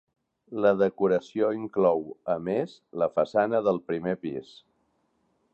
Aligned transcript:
La 0.65 0.71
decoració 0.77 1.51
inclou, 1.57 2.01
a 2.37 2.39
més, 2.47 2.75
la 3.03 3.11
façana 3.19 3.63
del 3.71 3.81
primer 3.93 4.19
pis. 4.27 4.59